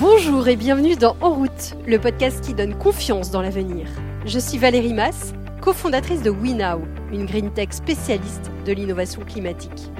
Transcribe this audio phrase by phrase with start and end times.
[0.00, 3.88] Bonjour et bienvenue dans En route, le podcast qui donne confiance dans l'avenir.
[4.24, 6.82] Je suis Valérie Mass, cofondatrice de WeNow,
[7.12, 9.90] une green tech spécialiste de l'innovation climatique.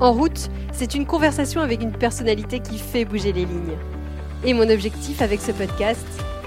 [0.00, 3.76] En route, c'est une conversation avec une personnalité qui fait bouger les lignes.
[4.42, 6.06] Et mon objectif avec ce podcast,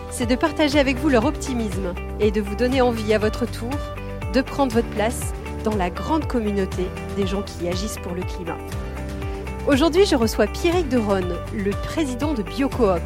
[0.09, 3.69] c'est de partager avec vous leur optimisme et de vous donner envie à votre tour
[4.33, 5.31] de prendre votre place
[5.63, 6.87] dans la grande communauté
[7.17, 8.57] des gens qui agissent pour le climat.
[9.65, 13.01] Aujourd'hui, je reçois Pierrick Deronne, le président de BioCoop,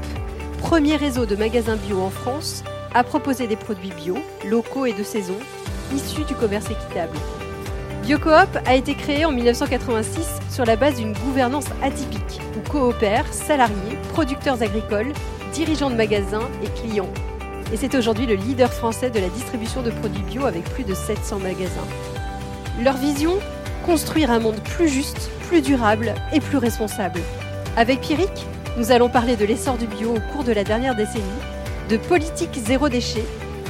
[0.57, 2.63] premier réseau de magasins bio en France
[2.95, 5.35] à proposer des produits bio, locaux et de saison,
[5.95, 7.15] issus du commerce équitable.
[8.01, 13.99] BioCoop a été créé en 1986 sur la base d'une gouvernance atypique où coopèrent salariés,
[14.13, 15.13] producteurs agricoles,
[15.53, 17.13] dirigeants de magasins et clients.
[17.71, 20.95] Et c'est aujourd'hui le leader français de la distribution de produits bio avec plus de
[20.95, 21.87] 700 magasins.
[22.81, 23.37] Leur vision?
[23.87, 27.21] Construire un monde plus juste, plus durable et plus responsable.
[27.77, 28.45] Avec Pierrick,
[28.77, 31.23] nous allons parler de l'essor du bio au cours de la dernière décennie,
[31.89, 33.23] de politique zéro déchet,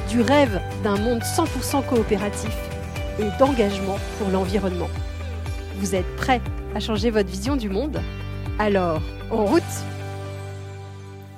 [0.10, 2.56] du rêve d'un monde 100% coopératif
[3.20, 4.90] et d'engagement pour l'environnement.
[5.76, 6.42] Vous êtes prêts
[6.74, 8.02] à changer votre vision du monde?
[8.58, 9.62] Alors, en route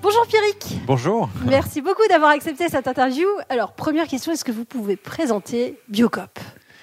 [0.02, 3.28] Bonjour Pierrick Bonjour Merci beaucoup d'avoir accepté cette interview.
[3.50, 6.40] Alors, première question, est-ce que vous pouvez présenter Biocop?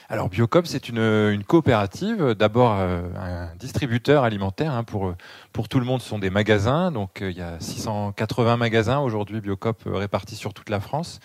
[0.08, 5.12] Alors Biocop, c'est une, coopérative, d'abord euh, un distributeur alimentaire hein, pour,
[5.52, 9.00] pour tout le monde, ce sont des magasins, donc euh, il y a 680 magasins
[9.00, 11.18] aujourd'hui Biocop euh, répartis sur toute la France,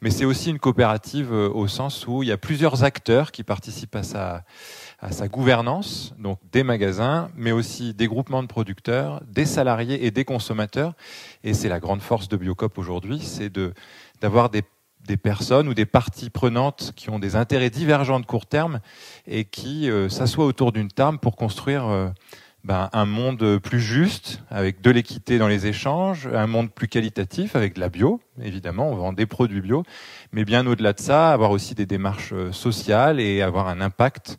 [0.00, 3.94] mais c'est aussi une coopérative au sens où il y a plusieurs acteurs qui participent
[3.94, 4.42] à sa,
[4.98, 10.10] à sa gouvernance, donc des magasins, mais aussi des groupements de producteurs, des salariés et
[10.10, 10.94] des consommateurs,
[11.44, 13.74] et c'est la grande force de Biocop aujourd'hui, c'est de
[14.20, 14.62] d'avoir des
[15.06, 18.80] des personnes ou des parties prenantes qui ont des intérêts divergents de court terme
[19.26, 22.08] et qui euh, s'assoient autour d'une table pour construire euh,
[22.64, 27.56] ben, un monde plus juste, avec de l'équité dans les échanges, un monde plus qualitatif,
[27.56, 29.82] avec de la bio, évidemment, on vend des produits bio,
[30.32, 34.38] mais bien au-delà de ça, avoir aussi des démarches euh, sociales et avoir un impact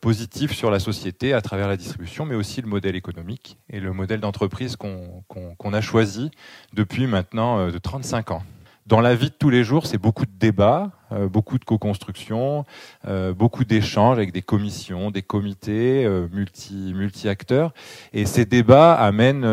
[0.00, 3.92] positif sur la société à travers la distribution, mais aussi le modèle économique et le
[3.92, 6.30] modèle d'entreprise qu'on a choisi
[6.74, 8.44] depuis maintenant de 35 ans
[8.86, 10.90] dans la vie de tous les jours, c'est beaucoup de débats,
[11.28, 12.64] beaucoup de co-construction,
[13.06, 17.72] euh, beaucoup d'échanges avec des commissions, des comités euh, multi, multi-acteurs.
[18.12, 19.46] Et ces débats amènent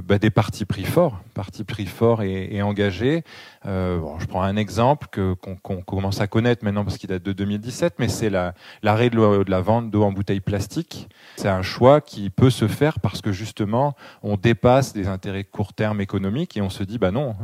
[0.00, 3.22] bah, des partis pris forts, partis pris forts et, engagés.
[3.64, 7.32] Bon, je prends un exemple que, qu'on, commence à connaître maintenant parce qu'il date de
[7.32, 11.08] 2017, mais c'est la, l'arrêt de, de la vente d'eau en bouteille plastique.
[11.36, 15.72] C'est un choix qui peut se faire parce que justement, on dépasse des intérêts court
[15.72, 17.34] terme économiques et on se dit, bah non,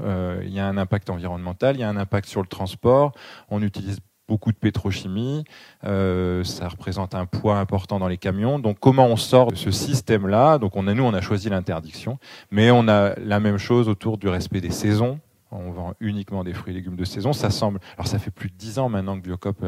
[0.43, 3.13] il y a un impact environnemental, il y a un impact sur le transport,
[3.53, 3.99] on utilise
[4.29, 5.45] beaucoup de pétrochimie,
[5.85, 8.59] euh, ça représente un poids important dans les camions.
[8.59, 10.59] Donc comment on sort de ce système-là?
[10.59, 12.19] Donc on a, nous, on a choisi l'interdiction,
[12.51, 15.21] mais on a la même chose autour du respect des saisons.
[15.51, 17.35] On vend uniquement des fruits et légumes de saison.
[17.35, 17.79] Ça semble.
[17.99, 19.63] Alors ça fait plus de dix ans maintenant que Biocop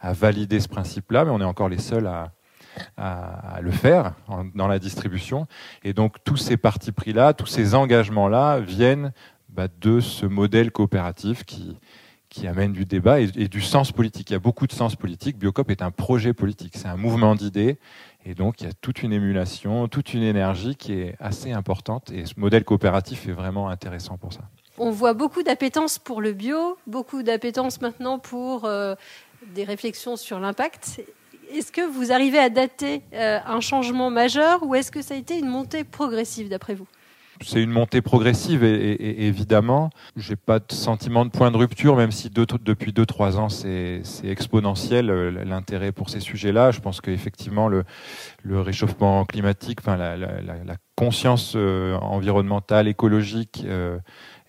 [0.00, 2.32] a, validé ce principe-là, mais on est encore les seuls à,
[3.62, 4.14] le faire
[4.54, 5.46] dans la distribution.
[5.84, 9.12] Et donc tous ces partis pris-là, tous ces engagements-là viennent
[9.48, 11.78] bah, de ce modèle coopératif qui,
[12.32, 14.30] qui amène du débat et, du sens politique.
[14.30, 15.36] Il y a beaucoup de sens politique.
[15.36, 17.78] Biocop est un projet politique, c'est un mouvement d'idées.
[18.24, 22.10] Et donc, il y a toute une émulation, toute une énergie qui est assez importante.
[22.10, 24.40] Et ce modèle coopératif est vraiment intéressant pour ça.
[24.78, 28.94] On voit beaucoup d'appétence pour le bio, beaucoup d'appétence maintenant pour euh,
[29.54, 31.02] des réflexions sur l'impact.
[31.52, 35.18] Est-ce que vous arrivez à dater euh, un changement majeur ou est-ce que ça a
[35.18, 36.86] été une montée progressive d'après vous?
[37.44, 41.96] C'est une montée progressive et, et, évidemment, j'ai pas de sentiment de point de rupture,
[41.96, 46.70] même si depuis 2-3 ans c'est exponentiel euh, l'intérêt pour ces sujets-là.
[46.70, 47.84] Je pense qu'effectivement le,
[48.44, 53.98] réchauffement climatique, enfin la, conscience euh, environnementale, écologique euh,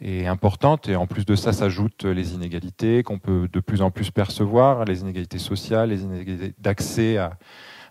[0.02, 3.92] est importante et en plus de ça s'ajoutent les inégalités qu'on peut de plus en
[3.92, 7.38] plus percevoir, les inégalités sociales, les inégalités d'accès à,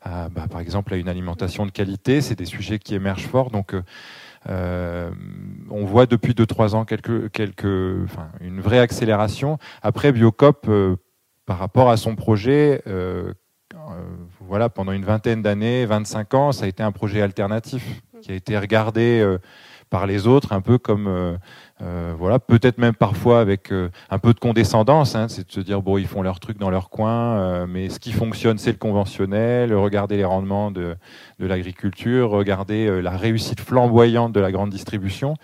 [0.04, 2.20] bah, par exemple à une alimentation de qualité.
[2.20, 3.74] C'est des sujets qui émergent fort donc
[4.48, 9.59] on voit depuis 2-3 ans quelques, quelques, enfin, une vraie accélération.
[9.83, 10.97] Après, Biocop, euh,
[11.47, 13.33] par rapport à son projet, euh,
[14.41, 18.34] voilà, pendant une vingtaine d'années, 25 ans, ça a été un projet alternatif qui a
[18.34, 19.39] été regardé
[19.92, 21.36] par les autres, un peu comme, euh,
[21.83, 25.60] euh, voilà, peut-être même parfois avec euh, un peu de condescendance, hein, c'est de se
[25.60, 28.78] dire bon, ils font leur truc dans leur coin, mais ce qui fonctionne, c'est le
[28.78, 29.74] conventionnel.
[29.74, 30.97] Regardez les rendements de,
[31.39, 35.34] de l'agriculture, regardez la réussite flamboyante de la grande distribution.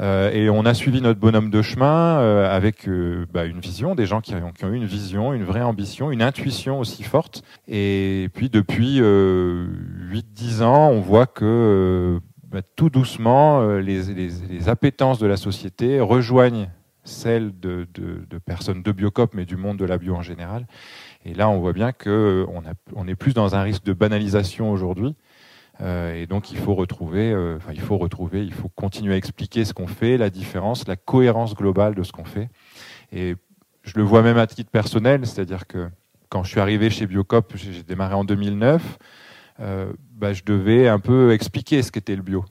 [0.00, 2.18] et on a suivi notre bonhomme de chemin
[2.48, 2.88] avec
[3.32, 6.12] bah, une vision, des gens qui ont, qui ont, eu une vision, une vraie ambition,
[6.12, 7.42] une intuition aussi forte.
[7.66, 15.36] Et puis depuis 8-10 ans, on voit que bah, tout doucement, les, appétences de la
[15.36, 16.70] société rejoignent
[17.04, 17.86] celles de,
[18.44, 20.66] personnes de Biocop, mais du monde de la bio en général.
[21.24, 22.62] Et là, on voit bien qu'on
[22.94, 25.14] on est plus dans un risque de banalisation aujourd'hui.
[25.80, 27.34] et donc, il faut retrouver,
[27.72, 31.54] il faut retrouver, il faut continuer à expliquer ce qu'on fait, la différence, la cohérence
[31.54, 32.48] globale de ce qu'on fait.
[33.12, 33.36] Et
[33.82, 35.88] je le vois même à titre personnel, c'est-à-dire que
[36.28, 38.86] quand je suis arrivé chez Biocop, j'ai démarré en 2009, euh,
[39.58, 42.44] bah, je devais un peu expliquer ce qu'était le bio.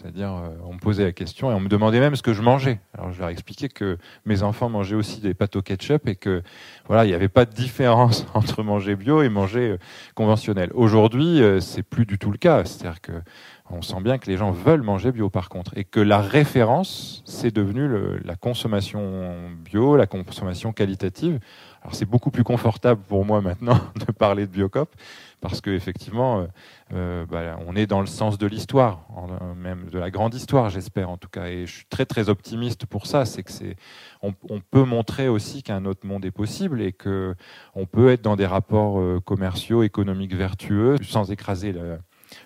[0.00, 2.40] C'est-à-dire, euh, on me posait la question et on me demandait même ce que je
[2.40, 2.80] mangeais.
[2.96, 6.42] Alors, je leur expliquais que mes enfants mangeaient aussi des pâtes au ketchup et que,
[6.86, 9.78] voilà, il n'y avait pas de différence entre manger bio et manger euh,
[10.14, 10.70] conventionnel.
[10.74, 12.64] Aujourd'hui, c'est plus du tout le cas.
[12.64, 13.12] C'est-à-dire que
[13.72, 17.22] on sent bien que les gens veulent manger bio par contre et que la référence,
[17.24, 17.88] c'est devenu
[18.24, 19.32] la consommation
[19.64, 21.38] bio, la consommation qualitative.
[21.82, 24.90] Alors c'est beaucoup plus confortable pour moi maintenant de parler de Biocop
[25.40, 26.46] parce que effectivement, euh,
[26.92, 29.06] euh, bah, on est dans le sens de l'histoire,
[29.56, 31.46] même de la grande histoire, j'espère en tout cas.
[31.46, 33.24] Et je suis très très optimiste pour ça.
[33.24, 33.76] C'est que c'est,
[34.22, 37.34] on, peut montrer aussi qu'un autre monde est possible et que
[37.74, 41.98] on peut être dans des rapports euh, commerciaux, économiques vertueux sans écraser le,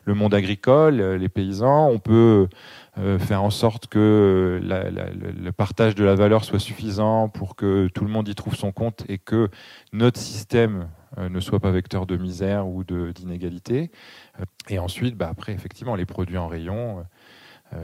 [0.04, 1.88] le monde agricole, les paysans.
[1.88, 2.48] On peut
[2.96, 8.04] euh, faire en sorte que le partage de la valeur soit suffisant pour que tout
[8.04, 9.48] le monde y trouve son compte et que
[9.92, 10.88] notre système
[11.18, 13.90] euh, ne soit pas vecteur de misère ou d'inégalité.
[14.38, 17.04] Euh, et ensuite, bah, après, effectivement, les produits en rayon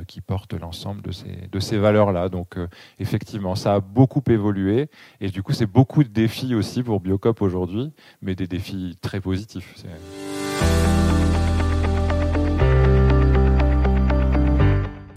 [0.06, 2.28] qui portent l'ensemble de ces, de ces valeurs-là.
[2.28, 2.56] Donc,
[3.00, 4.88] effectivement, ça a beaucoup évolué.
[5.20, 7.92] Et du coup, c'est beaucoup de défis aussi pour Biocop aujourd'hui,
[8.22, 9.74] mais des défis très positifs.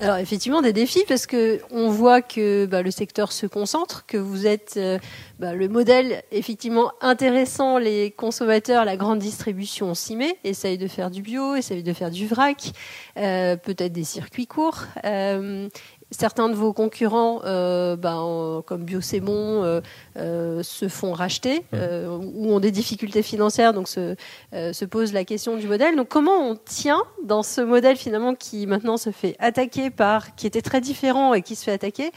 [0.03, 4.17] Alors effectivement des défis parce que on voit que bah, le secteur se concentre, que
[4.17, 4.99] vous êtes euh,
[5.39, 11.09] bah, le modèle effectivement intéressant, les consommateurs, la grande distribution s'y met, essaye de faire
[11.09, 12.73] du bio, essaye de faire du vrac,
[13.15, 14.83] euh, peut-être des circuits courts.
[15.05, 15.69] Euh,
[16.13, 19.81] certains de vos concurrents, euh, ben, comme Biosémon, euh,
[20.17, 24.15] euh, se font racheter ou ont des difficultés financières, donc se,
[24.51, 25.95] se pose la question du modèle.
[25.95, 30.47] Donc comment on tient dans ce modèle finalement qui maintenant se fait attaquer par, qui
[30.47, 32.11] était très différent et qui se fait attaquer?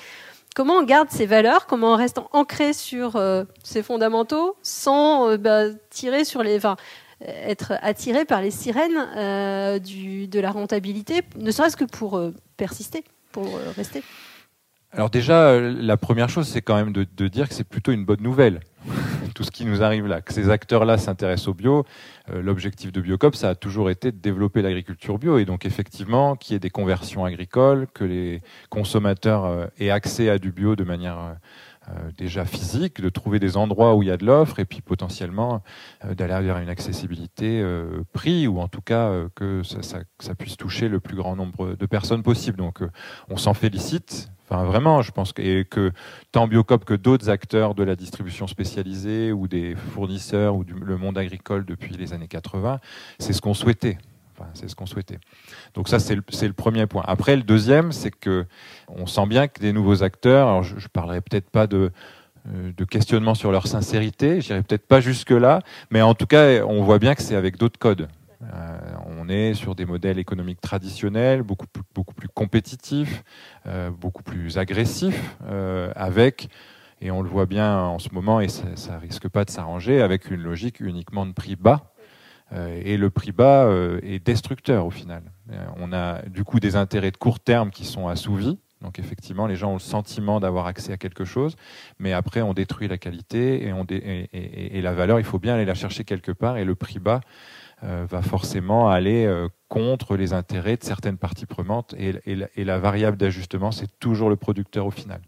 [0.54, 1.66] Comment on garde ses valeurs?
[1.66, 3.20] Comment on reste ancré sur
[3.62, 6.76] ses fondamentaux sans bah, tirer sur les, enfin,
[7.20, 12.20] être attiré par les sirènes du, de la rentabilité, ne serait-ce que pour
[12.56, 13.04] persister?
[13.36, 13.72] Euh,
[14.92, 18.04] alors déjà, euh, la première chose, c'est quand même de, dire que c'est plutôt une
[18.04, 18.60] bonne nouvelle,
[19.34, 20.22] tout ce qui nous arrive là.
[20.22, 21.84] Que ces acteurs-là s'intéressent au bio.
[22.30, 25.38] Euh, l'objectif de Biocop, ça a toujours été de développer l'agriculture bio.
[25.38, 28.40] Et donc effectivement, qu'il y ait des conversions agricoles, que les
[28.70, 31.36] consommateurs aient accès à du bio de manière
[32.16, 35.62] déjà physique, de trouver des endroits où il y a de l'offre et puis potentiellement
[36.04, 40.88] euh, d'aller vers une accessibilité euh, prix ou en tout cas que ça, puisse toucher
[40.88, 42.58] le plus grand nombre de personnes possible.
[42.58, 42.80] Donc
[43.28, 44.30] on s'en félicite.
[44.48, 45.92] Enfin, vraiment, je pense que, que
[46.30, 51.18] tant Biocop que d'autres acteurs de la distribution spécialisée ou des fournisseurs ou le monde
[51.18, 52.78] agricole depuis les années 80,
[53.18, 53.98] c'est ce qu'on souhaitait
[54.54, 55.18] c'est ce qu'on souhaitait.
[55.74, 57.02] Donc ça, c'est le, premier point.
[57.06, 58.46] Après, le deuxième, c'est que
[58.88, 60.48] on sent bien que des nouveaux acteurs.
[60.48, 61.90] Alors, je, ne parlerai peut-être pas de
[62.54, 65.60] euh, questionnement sur leur sincérité, je n'irai peut-être pas jusque là,
[65.90, 68.08] mais en tout cas, on voit bien que c'est avec d'autres codes.
[68.42, 73.24] Euh, on est sur des modèles économiques traditionnels, beaucoup plus, compétitifs,
[73.66, 75.36] euh, beaucoup plus agressifs,
[75.96, 76.48] avec
[77.02, 80.00] et on le voit bien en ce moment, et ça, ça risque pas de s'arranger,
[80.00, 81.92] avec une logique uniquement de prix bas
[82.52, 85.22] et le prix bas euh, est destructeur au final.
[85.52, 88.58] Euh, on a du coup des intérêts de court terme qui sont assouvis.
[88.82, 91.56] Donc effectivement, les gens ont le sentiment d'avoir accès à quelque chose,
[91.98, 93.72] mais après on détruit la qualité
[94.32, 97.20] et, la valeur, il faut bien aller la chercher quelque part, et le prix bas
[97.82, 99.28] va forcément aller
[99.68, 104.86] contre les intérêts de certaines parties prenantes, et la variable d'ajustement, c'est toujours le producteur
[104.86, 105.20] au final.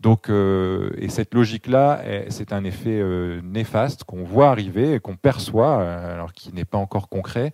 [0.00, 5.80] Donc, euh, et cette logique-là, c'est un effet euh, néfaste qu'on voit arriver, qu'on perçoit,
[5.80, 7.52] euh, alors qui n'est pas encore concret.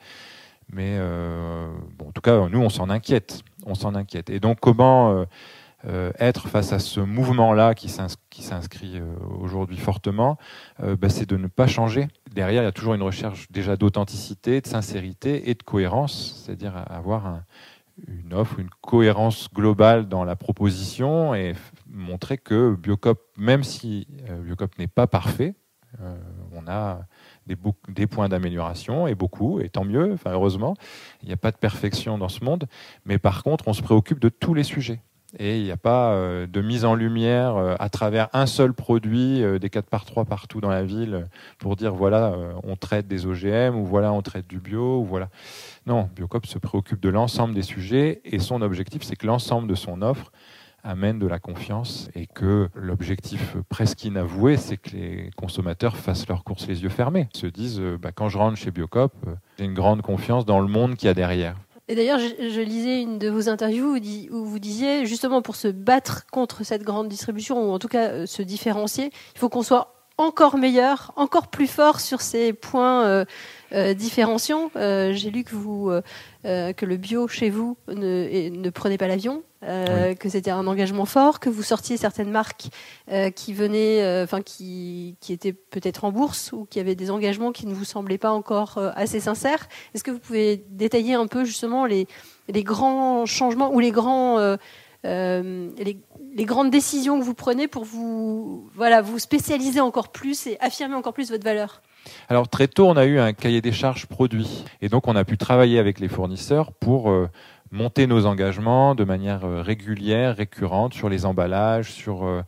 [0.72, 3.42] Mais en tout cas, nous, on s'en inquiète.
[3.66, 4.30] On s'en inquiète.
[4.30, 5.24] Et donc, comment
[6.18, 9.00] être face à ce mouvement-là qui s'inscrit
[9.40, 10.38] aujourd'hui fortement,
[10.78, 12.08] bah, c'est de ne pas changer.
[12.32, 16.74] Derrière, il y a toujours une recherche déjà d'authenticité, de sincérité et de cohérence, c'est-à-dire
[16.88, 17.44] avoir un,
[18.08, 21.54] une offre, une cohérence globale dans la proposition et
[21.86, 25.54] montrer que Biocop, même si euh, Biocop n'est pas parfait,
[26.00, 26.16] euh,
[26.52, 27.06] on a
[27.46, 30.74] des, points d'amélioration et beaucoup, et tant mieux, heureusement,
[31.22, 32.66] il n'y a pas de perfection dans ce monde,
[33.04, 35.00] mais par contre on se préoccupe de tous les sujets.
[35.38, 38.72] Et il n'y a pas euh, de mise en lumière euh, à travers un seul
[38.72, 41.26] produit euh, des 4 par 3 partout dans la ville
[41.58, 45.28] pour dire voilà on traite des OGM ou voilà on traite du bio ou voilà
[45.86, 49.74] non Biocop se préoccupe de l'ensemble des sujets et son objectif c'est que l'ensemble de
[49.74, 50.32] son offre
[50.82, 56.44] amène de la confiance et que l'objectif presque inavoué, c'est que les consommateurs fassent leurs
[56.44, 59.14] courses les yeux fermés, se disent bah, quand je rentre chez Biocop,
[59.58, 61.56] j'ai une grande confiance dans le monde qu'il y a derrière.
[61.88, 63.98] Et d'ailleurs, je, lisais une de vos interviews
[64.30, 68.08] où, vous disiez, justement, pour se battre contre cette grande distribution, ou en tout cas
[68.08, 73.04] euh, se différencier, il faut qu'on soit encore meilleur, encore plus fort sur ces points
[73.04, 73.24] euh,
[73.72, 74.70] euh, différenciants.
[74.74, 75.90] J'ai lu que, vous,
[76.42, 79.42] que le bio chez vous ne, ne prenait pas l'avion.
[79.66, 82.66] Euh, que c'était un engagement fort, que vous sortiez certaines marques
[83.10, 87.50] euh, qui venaient, euh, qui, qui étaient peut-être en bourse ou qui avaient des engagements
[87.50, 89.68] qui ne vous semblaient pas encore assez sincères.
[89.94, 92.06] Est-ce que vous pouvez détailler un peu justement les,
[92.48, 94.38] les grands changements ou les grands
[95.04, 95.98] les,
[96.34, 100.94] les, grandes décisions que vous prenez pour vous, voilà, vous spécialiser encore plus et affirmer
[100.94, 101.82] encore plus votre valeur?
[102.28, 105.24] Alors très tôt, on a eu un cahier des charges produit et donc on a
[105.24, 107.10] pu travailler avec les fournisseurs pour
[107.74, 112.42] monter nos engagements de manière euh, régulière, récurrente sur les emballages, sur euh,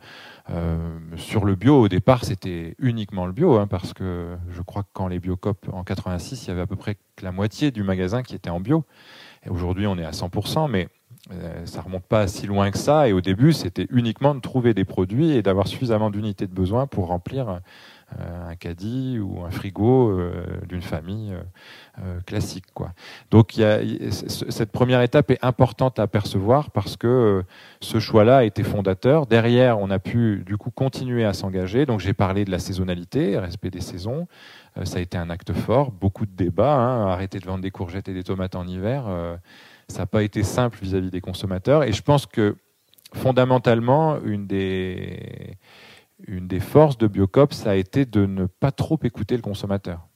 [0.49, 0.77] euh,
[1.17, 1.81] sur le bio.
[1.81, 5.67] Au départ, c'était uniquement le bio, hein, parce que je crois que quand les Biocop
[5.73, 8.61] en 86, il y avait à peu près la moitié du magasin qui était en
[8.61, 8.85] bio.
[9.45, 10.87] Et aujourd'hui, on est à 100%, mais
[11.65, 13.07] ça remonte pas si loin que ça.
[13.07, 16.87] Et au début, c'était uniquement de trouver des produits et d'avoir suffisamment d'unités de besoin
[16.87, 17.59] pour remplir euh,
[18.17, 21.33] un caddie ou un frigo euh, d'une famille
[21.99, 22.65] euh, classique.
[22.73, 22.93] Quoi.
[23.31, 23.79] Donc y a,
[24.11, 27.43] cette première étape est importante à percevoir parce que
[27.81, 29.25] ce choix-là a été fondateur.
[29.25, 31.85] Derrière, on a pu du coup continuer à s'engager.
[31.85, 34.27] Donc j'ai parlé de la saisonnalité, respect des saisons.
[34.83, 36.75] ça a été un acte fort, beaucoup de débats.
[36.75, 37.07] Hein.
[37.07, 39.05] arrêter de vendre des courgettes et des tomates en hiver,
[39.89, 41.83] ça n'a pas été simple vis-à-vis -vis des consommateurs.
[41.83, 42.55] Et je pense que
[43.13, 45.57] fondamentalement, une des
[46.25, 50.07] une des forces de Biocop, ça a été de ne pas trop écouter le consommateur.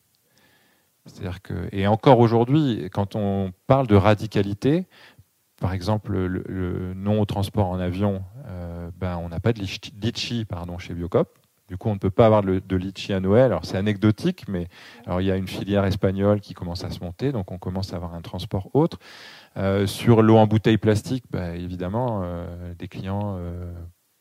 [1.06, 4.88] C'est-à-dire que, et encore aujourd'hui, quand on parle de radicalité,
[5.60, 10.46] par exemple, le, non au transport en avion, euh, ben, on n'a pas de litchi
[10.46, 11.38] pardon, chez Biocop.
[11.68, 13.46] Du coup, on ne peut pas avoir de litchi à Noël.
[13.46, 14.68] Alors, c'est anecdotique, mais
[15.06, 17.94] alors, il y a une filière espagnole qui commence à se monter, donc on commence
[17.94, 19.00] à avoir un transport autre.
[19.56, 23.40] Euh, sur l'eau en bouteille plastique, ben, évidemment, euh, des clients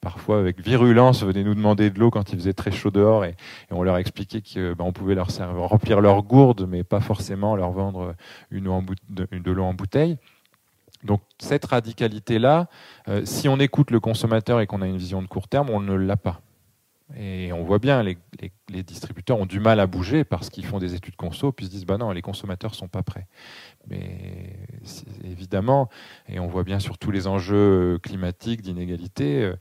[0.00, 3.34] parfois avec virulence venaient nous demander de l'eau quand il faisait très chaud dehors et,
[3.70, 7.70] on leur expliquait qu'on ben, pouvait leur servir, remplir leur gourde mais pas forcément leur
[7.70, 8.14] vendre
[8.50, 10.16] de, l'eau en bouteille.
[11.04, 12.68] Donc cette radicalité-là,
[13.08, 15.80] euh, si on écoute le consommateur et qu'on a une vision de court terme, on
[15.80, 16.40] ne l'a pas.
[17.16, 18.16] Et on voit bien, les,
[18.82, 21.86] distributeurs ont du mal à bouger parce qu'ils font des études conso, puis se disent,
[21.86, 23.26] bah non, les consommateurs sont pas prêts.
[23.88, 24.56] Mais
[25.24, 25.88] évidemment,
[26.28, 29.56] et on voit bien sur tous les enjeux climatiques, d'inégalité, euh,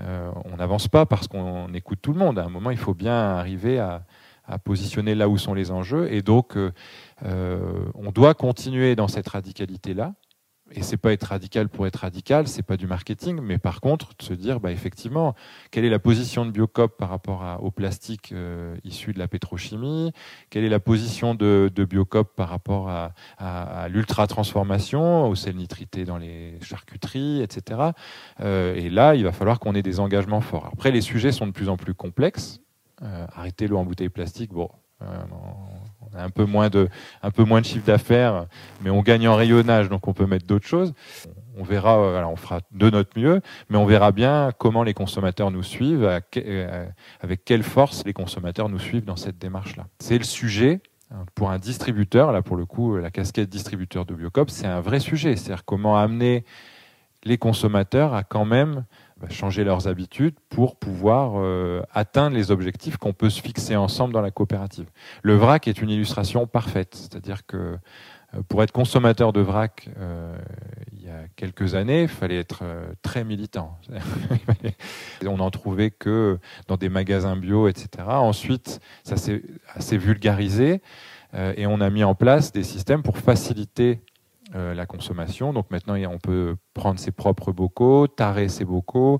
[0.00, 2.38] euh, on n'avance pas parce qu'on écoute tout le monde.
[2.38, 4.04] À un moment, il faut bien arriver à,
[4.62, 6.12] positionner là où sont les enjeux.
[6.12, 6.70] Et donc, euh,
[7.94, 10.12] on doit continuer dans cette radicalité-là
[10.74, 14.10] et c'est pas être radical pour être radical, c'est pas du marketing, mais par contre
[14.18, 15.34] de se dire, bah effectivement,
[15.70, 20.12] quelle est la position de Biocop par rapport au plastique euh, issu de la pétrochimie?
[20.50, 26.18] Quelle est la position de, Biocop par rapport à, l'ultra transformation, au sel nitrité dans
[26.18, 27.80] les charcuteries, etc.
[28.40, 30.70] Euh, et là, il va falloir qu'on ait des engagements forts.
[30.72, 32.60] Après, les sujets sont de plus en plus complexes.
[33.02, 34.70] Euh, arrêter l'eau en bouteille plastique, bon,
[36.16, 36.88] un peu moins de,
[37.22, 38.46] un peu moins de chiffre d'affaires,
[38.82, 40.92] mais on gagne en rayonnage, donc on peut mettre d'autres choses.
[41.56, 45.50] On verra, euh, on fera de notre mieux, mais on verra bien comment les consommateurs
[45.50, 46.04] nous suivent,
[46.36, 46.86] euh,
[47.20, 49.86] avec quelle force les consommateurs nous suivent dans cette démarche-là.
[50.00, 50.80] C'est le sujet
[51.12, 54.80] hein, pour un distributeur, là pour le coup, la casquette distributeur de Biocop, c'est un
[54.80, 55.36] vrai sujet.
[55.36, 56.44] C'est-à-dire comment amener
[57.24, 58.84] les consommateurs à quand même
[59.30, 64.20] changer leurs habitudes pour pouvoir euh, atteindre les objectifs qu'on peut se fixer ensemble dans
[64.20, 64.86] la coopérative.
[65.22, 70.36] Le vrac est une illustration parfaite, c'est-à-dire que euh, pour être consommateur de vrac euh,
[70.92, 72.64] il y a quelques années, il fallait être
[73.02, 73.78] très militant.
[75.26, 77.88] on n'en trouvait que dans des magasins bio, etc.
[78.08, 80.82] Ensuite, ça s'est vulgarisé
[81.56, 84.00] et on a mis en place des systèmes pour faciliter
[84.56, 85.52] euh, la consommation.
[85.52, 89.18] Donc maintenant, on peut prendre ses propres bocaux, tarer ses bocaux,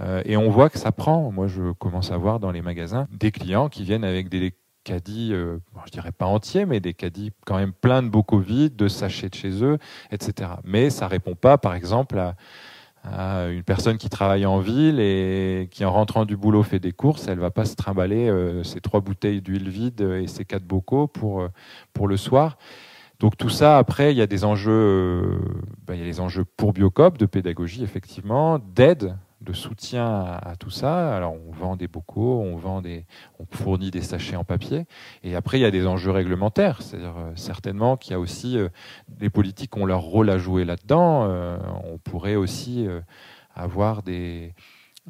[0.00, 1.32] euh, et on voit que ça prend.
[1.32, 4.54] Moi, je commence à voir dans les magasins des clients qui viennent avec des
[4.84, 8.76] caddies, euh, je dirais pas entiers, mais des caddies quand même pleins de bocaux vides,
[8.76, 9.78] de sachets de chez eux,
[10.12, 10.50] etc.
[10.62, 12.36] Mais ça répond pas, par exemple, à,
[13.48, 17.26] une personne qui travaille en ville et qui en rentrant du boulot fait des courses,
[17.26, 18.30] elle va pas se trimballer
[18.64, 21.48] ses trois bouteilles d'huile vide et ses quatre bocaux pour,
[21.94, 22.58] pour le soir.
[23.20, 25.38] Donc tout ça, après, il y a des enjeux, euh,
[25.86, 30.54] bah, il y a les enjeux pour Biocop, de pédagogie, effectivement, d'aide, de soutien à,
[30.56, 31.16] tout ça.
[31.16, 33.06] Alors on vend des bocaux, on vend des,
[33.40, 34.86] on fournit des sachets en papier.
[35.24, 36.80] Et après, il y a des enjeux réglementaires.
[36.80, 38.68] C'est-à-dire euh, certainement qu'il y a aussi euh,
[39.20, 41.28] les politiques ont leur rôle à jouer là-dedans.
[41.84, 42.86] on pourrait aussi
[43.54, 44.54] avoir des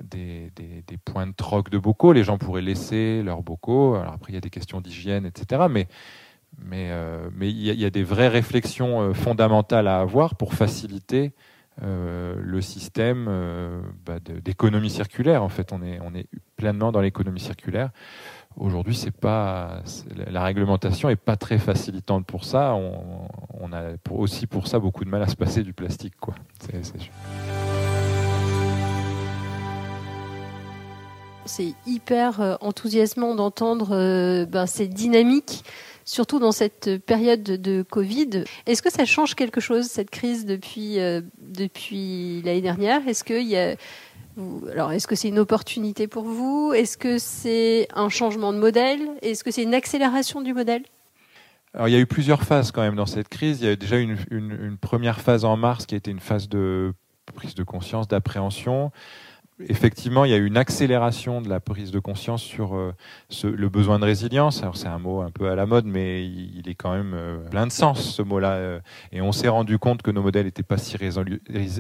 [0.02, 2.12] des, des, points de troc de bocaux.
[2.12, 3.96] Les gens pourraient laisser leurs bocaux.
[3.96, 5.66] Alors après, il y a des questions d'hygiène, etc.
[5.68, 5.88] Mais
[6.64, 11.32] mais euh, il y, a des vraies réflexions euh, fondamentales à avoir pour faciliter
[11.82, 13.30] euh, le système
[14.04, 15.42] bah, d'économie circulaire.
[15.42, 17.90] En fait, on est pleinement dans l'économie circulaire.
[18.56, 19.82] Aujourd'hui, c'est pas
[20.16, 22.74] la réglementation est pas très facilitante pour ça.
[22.74, 26.14] On, a aussi pour ça beaucoup de mal à se passer du plastique.
[31.44, 35.62] C'est hyper enthousiasmant d'entendre ben, ces dynamiques
[36.08, 38.44] surtout dans cette période de Covid.
[38.66, 43.06] Est-ce que ça change quelque chose, cette crise, depuis, euh, depuis l'année dernière?
[43.06, 43.76] Est-ce qu'il y a...
[44.72, 46.72] Alors, est-ce que c'est une opportunité pour vous?
[46.72, 49.00] Est-ce que c'est un changement de modèle?
[49.20, 50.82] Est-ce que c'est une accélération du modèle?
[51.74, 53.60] Alors, il y a eu plusieurs phases quand même dans cette crise.
[53.60, 56.48] Il y a déjà une, une première phase en mars qui a été une phase
[56.48, 56.94] de
[57.34, 58.92] prise de conscience, d'appréhension
[59.60, 62.94] effectivement, il y a eu une accélération de la prise de conscience sur euh,
[63.42, 64.62] le besoin de résilience.
[64.62, 67.38] Alors c'est un mot un peu à la mode, mais il, est quand même euh,
[67.50, 68.52] plein de sens ce mot-là.
[68.52, 68.80] Euh.
[69.12, 70.96] et on s'est rendu compte que nos modèles n'étaient pas si,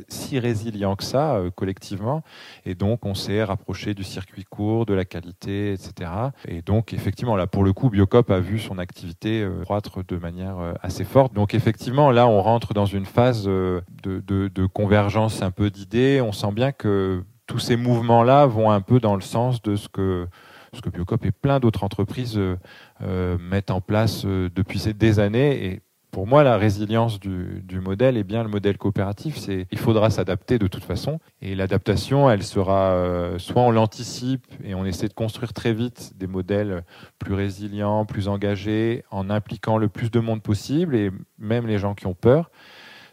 [0.08, 2.22] si, résilients que ça collectivement.
[2.64, 6.10] Et donc on s'est rapproché du circuit court, de la qualité, etc.
[6.46, 10.56] Et donc effectivement, là pour le coup, Biocop a vu son activité croître de manière
[10.82, 11.32] assez forte.
[11.34, 16.20] Donc effectivement, là on rentre dans une phase de convergence un peu d'idées.
[16.20, 19.88] On sent bien que tous ces mouvements-là vont un peu dans le sens de ce
[19.88, 20.28] que
[20.74, 22.56] ce que Biocop et plein d'autres entreprises euh,
[23.02, 25.64] euh, mettent en place euh, depuis des années.
[25.64, 29.38] Et pour moi, la résilience du, du modèle est bien le modèle coopératif.
[29.38, 31.20] C'est il faudra s'adapter de toute façon.
[31.40, 36.26] Et l'adaptation, elle sera soit on l'anticipe et on essaie de construire très vite des
[36.26, 36.82] modèles
[37.18, 41.94] plus résilients, plus engagés, en impliquant le plus de monde possible et même les gens
[41.94, 42.50] qui ont peur.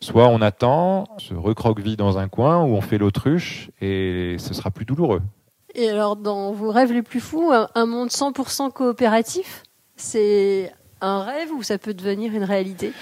[0.06, 4.70] Soit on attend, se recroqueville dans un coin, ou on fait l'autruche et ce sera
[4.70, 5.24] plus douloureux.
[5.74, 9.64] Et alors, dans vos rêves les plus fous, un monde 100% coopératif,
[9.96, 12.94] c'est un rêve ou ça peut devenir une réalité?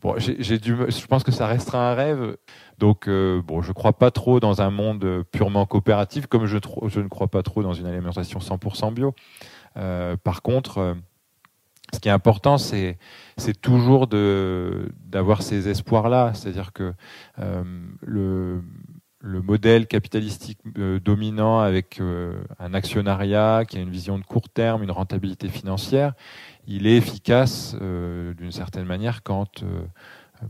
[0.00, 2.36] Bon, j'ai dû, je pense que ça restera un rêve.
[2.78, 7.00] Donc, euh, bon, je crois pas trop dans un monde purement coopératif, comme je, je
[7.00, 9.14] ne crois pas trop dans une alimentation 100% bio.
[9.76, 10.94] Euh, par contre, euh,
[11.92, 12.98] ce qui est important, c'est
[13.60, 16.92] toujours d'avoir ces espoirs-là, c'est-à-dire que
[17.38, 17.62] euh,
[18.02, 18.62] le
[19.22, 24.48] le modèle capitalistique euh, dominant avec euh, un actionnariat qui a une vision de court
[24.48, 26.14] terme, une rentabilité financière,
[26.66, 29.62] il est efficace d'une certaine manière quand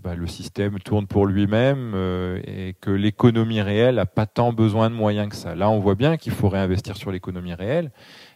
[0.04, 1.96] bah, le système tourne pour lui-même
[2.44, 5.56] et que l'économie réelle n'a pas tant besoin de moyens que ça.
[5.56, 7.90] Là, on voit bien qu'il faut réinvestir sur l'économie réelle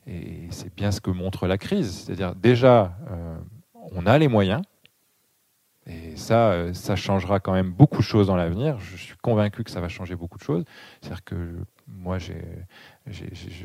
[0.07, 2.05] et c'est bien ce que montre la crise.
[2.05, 3.37] C'est-à-dire, déjà, euh,
[3.93, 4.63] on a les moyens.
[5.87, 8.79] Et ça, euh, ça changera quand même beaucoup de choses dans l'avenir.
[8.81, 10.65] Je suis convaincu que ça va changer beaucoup de choses.
[11.01, 12.33] C'est-à-dire que moi, je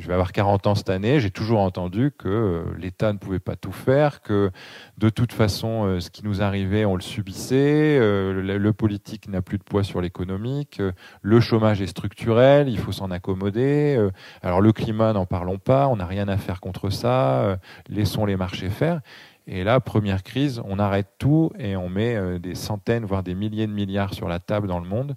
[0.08, 3.56] vais avoir 40 ans cette année, j'ai toujours entendu que euh, l'État ne pouvait pas
[3.56, 4.52] tout faire, que
[4.98, 9.42] de toute façon, euh, ce qui nous arrivait, on le subissait, euh, le, politique n'a
[9.42, 10.82] plus de poids sur l'économique,
[11.22, 14.10] le chômage est structurel, il faut s'en accommoder.
[14.42, 18.38] alors le climat, n'en parlons pas, on n'a rien à faire contre ça, laissons les
[18.38, 19.02] marchés faire.
[19.48, 23.68] Et là, première crise, on arrête tout et on met des centaines, voire des milliers
[23.68, 25.16] de milliards sur la table dans le monde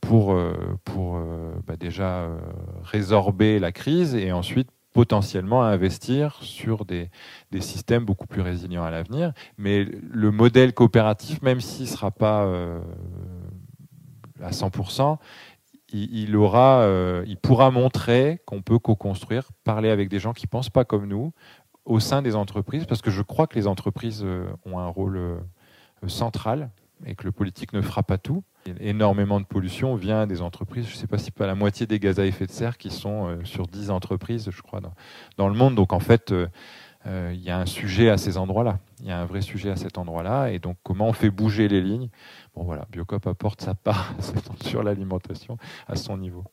[0.00, 2.38] pour, euh, euh, bah déjà euh,
[2.82, 7.10] résorber la crise et ensuite potentiellement investir sur des,
[7.60, 9.32] systèmes beaucoup plus résilients à l'avenir.
[9.56, 12.42] Mais le modèle coopératif, même s'il ne sera pas
[14.42, 15.18] à 100%,
[15.92, 20.84] il, il pourra montrer qu'on peut co-construire, parler avec des gens qui ne pensent pas
[20.84, 21.32] comme nous
[21.84, 24.26] au sein des entreprises, parce que je crois que les entreprises
[24.66, 25.40] ont un rôle
[26.08, 26.70] central
[27.06, 28.42] et que le politique ne fera pas tout.
[28.80, 30.86] Énormément de pollution vient des entreprises.
[30.86, 32.90] Je ne sais pas si pas la moitié des gaz à effet de serre qui
[32.90, 34.80] sont euh, sur 10 entreprises, je crois,
[35.38, 35.74] dans, le monde.
[35.74, 36.46] Donc en fait, euh,
[37.06, 38.78] euh, il y a un sujet à ces endroits-là.
[39.00, 40.50] Il y a un vrai sujet à cet endroit-là.
[40.50, 42.10] Et donc comment on fait bouger les lignes?
[42.54, 44.14] Bon voilà, Biocop apporte sa part
[44.62, 45.56] sur l'alimentation
[45.88, 46.44] à son niveau.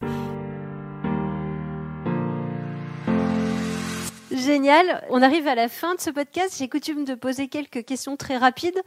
[4.31, 5.03] Génial.
[5.09, 6.55] On arrive à la fin de ce podcast.
[6.57, 8.81] J'ai coutume de poser quelques questions très rapides.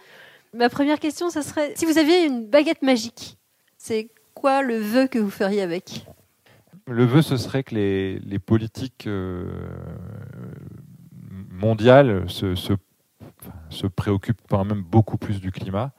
[0.52, 3.38] Ma première question, ce serait si vous aviez une baguette magique,
[3.78, 6.06] c'est quoi le vœu que vous feriez avec?
[6.88, 9.48] Le vœu, ce serait que les, politiques euh,
[11.50, 15.92] mondiales se, préoccupent quand même beaucoup plus du climat.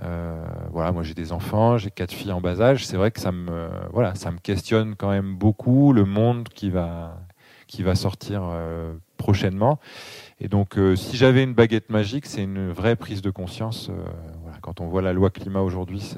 [0.00, 2.84] voilà, moi j'ai des enfants, j'ai quatre filles en bas âge.
[2.84, 6.70] C'est vrai que ça me, voilà, ça me questionne quand même beaucoup le monde qui
[6.70, 7.20] va,
[7.68, 8.50] qui va sortir
[9.16, 9.78] prochainement.
[10.40, 13.90] Et donc, si j'avais une baguette magique, c'est une vraie prise de conscience.
[14.42, 16.14] voilà, quand on voit la loi climat aujourd'hui,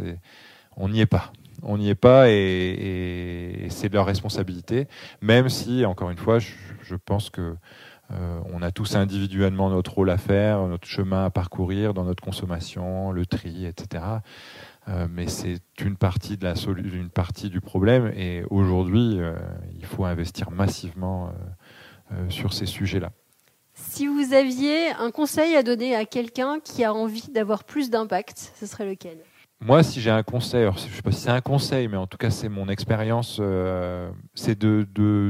[0.76, 4.86] on n'y est pas on n'y est pas et, c'est leur responsabilité.
[5.20, 7.56] Même si, encore une fois, je, pense que
[8.10, 12.22] euh, on a tous individuellement notre rôle à faire, notre chemin à parcourir dans notre
[12.22, 14.04] consommation, le tri, etc.
[14.88, 18.12] Euh, mais c'est une partie de la une partie du problème.
[18.16, 19.36] Et aujourd'hui, euh,
[19.76, 21.32] il faut investir massivement
[22.30, 23.12] sur ces sujets-là.
[23.80, 28.52] Si vous aviez un conseil à donner à quelqu'un qui a envie d'avoir plus d'impact,
[28.58, 29.18] ce serait lequel?
[29.60, 32.06] Moi, si j'ai un conseil, je ne sais pas si c'est un conseil, mais en
[32.06, 34.86] tout cas, c'est mon expérience, euh, c'est de,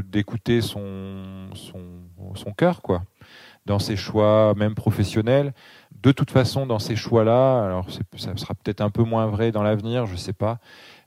[0.07, 1.81] d'écouter son, son,
[2.35, 3.03] son cœur, quoi,
[3.65, 5.55] dans ses choix, même professionnels.
[6.03, 9.63] De toute façon, dans ces choix-là, alors ça sera peut-être un peu moins vrai dans
[9.63, 10.59] l'avenir, je ne sais pas,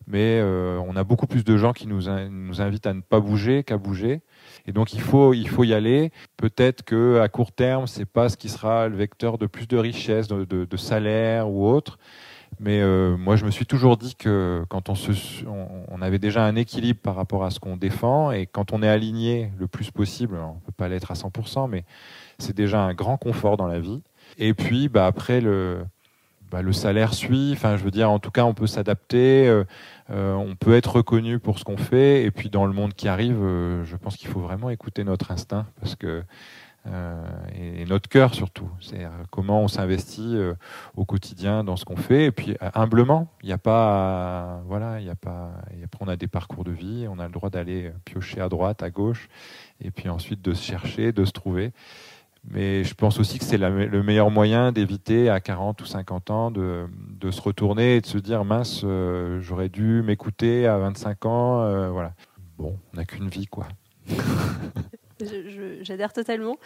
[0.07, 3.19] mais euh, on a beaucoup plus de gens qui nous, nous invitent à ne pas
[3.19, 4.21] bouger qu'à bouger.
[4.67, 6.11] Et donc il faut, il faut y aller.
[6.37, 9.77] Peut-être que à court terme, c'est pas ce qui sera le vecteur de plus de
[9.77, 11.99] richesse, de, salaire ou autre.
[12.59, 14.93] Mais euh, moi, je me suis toujours dit que quand on,
[15.89, 18.89] on, avait déjà un équilibre par rapport à ce qu'on défend, et quand on est
[18.89, 21.85] aligné le plus possible, on ne peut pas l'être à 100%, mais
[22.39, 24.01] c'est déjà un grand confort dans la vie.
[24.37, 25.85] Et puis, bah, après, le,
[26.51, 27.51] bah, le salaire suit.
[27.53, 29.63] Enfin, je veux dire, en tout cas, on peut s'adapter, euh,
[30.11, 32.23] euh, on peut être reconnu pour ce qu'on fait.
[32.23, 33.39] Et puis, dans le monde qui arrive,
[33.83, 36.23] je pense qu'il faut vraiment écouter notre instinct, parce que
[36.87, 37.23] euh,
[37.55, 38.69] et, notre cœur surtout.
[38.79, 40.55] C'est comment on s'investit euh,
[40.95, 42.25] au quotidien dans ce qu'on fait.
[42.25, 45.51] Et puis humblement, il n'y a pas, voilà, il y a pas.
[45.83, 48.81] Après, on a des parcours de vie, on a le droit d'aller piocher à droite,
[48.81, 49.29] à gauche,
[49.79, 51.71] et puis ensuite de se chercher, de se trouver.
[52.49, 56.51] Mais je pense aussi que c'est le meilleur moyen d'éviter à 40 ou 50 ans
[56.51, 56.87] de,
[57.19, 61.91] de, se retourner et de se dire mince, euh, j'aurais dû m'écouter à 25 ans.
[61.91, 62.13] voilà.
[62.57, 63.67] Bon, on n'a qu'une vie, quoi.
[65.81, 66.57] J'adhère totalement.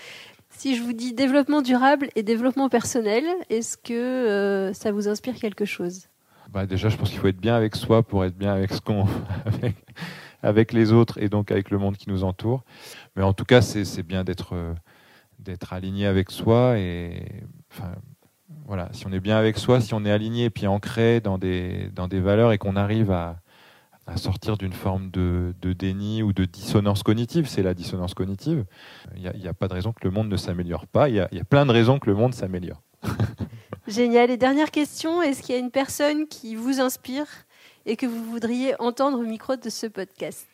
[0.49, 5.35] Si je vous dis développement durable et développement personnel, est-ce que euh, ça vous inspire
[5.35, 6.07] quelque chose?
[6.51, 8.79] Bah Déjà, je pense qu'il faut être bien avec soi pour être bien avec, ce
[8.79, 9.05] qu'on,
[10.43, 12.63] avec, les autres et donc avec le monde qui nous entoure.
[13.15, 14.73] Mais en tout cas, c'est bien d'être, euh,
[15.45, 16.77] d'être aligné avec soi.
[16.77, 17.93] Et, enfin,
[18.65, 21.37] voilà, si on est bien avec soi, si on est aligné et puis ancré dans
[21.37, 23.37] des, dans des valeurs et qu'on arrive à,
[24.07, 27.47] à sortir d'une forme de, déni ou de dissonance cognitive.
[27.47, 28.65] C'est la dissonance cognitive.
[29.15, 31.09] Il n'y a, pas de raison que le monde ne s'améliore pas.
[31.09, 32.81] Il y, a, plein de raisons que le monde s'améliore.
[33.87, 34.29] Génial.
[34.29, 37.27] Et dernière question, est-ce qu'il y a une personne qui vous inspire
[37.85, 40.47] et que vous voudriez entendre au micro de ce podcast?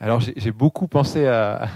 [0.00, 1.68] Alors j'ai beaucoup pensé à,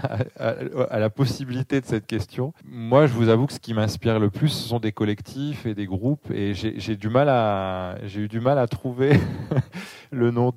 [0.91, 2.53] la possibilité de cette question.
[2.63, 5.75] Moi, je vous avoue que ce qui m'inspire le plus, ce sont des collectifs et
[5.75, 9.19] des groupes, et j'ai du mal à, j'ai eu du mal à trouver
[10.11, 10.53] le nom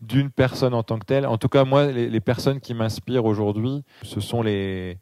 [0.00, 1.26] d'une personne en tant que telle.
[1.26, 4.98] En tout cas, moi, les, personnes qui m'inspirent aujourd'hui, ce sont les,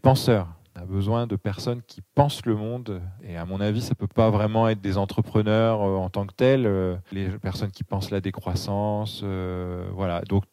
[0.00, 0.46] penseurs.
[0.76, 3.02] On a besoin de personnes qui pensent le monde.
[3.24, 6.34] Et à mon avis, ça peut pas vraiment être des entrepreneurs euh, en tant que
[6.34, 6.66] tels.
[6.66, 9.22] Euh, les personnes qui pensent la décroissance.
[9.24, 10.20] Euh, voilà.
[10.28, 10.44] Donc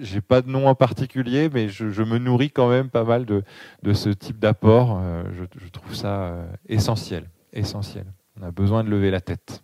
[0.00, 3.42] j'ai pas de nom en particulier, mais je, me nourris quand même pas mal de,
[3.82, 4.98] de ce type d'apport.
[5.00, 8.06] Euh, je, trouve ça euh, essentiel, essentiel.
[8.40, 9.62] On a besoin de lever la tête.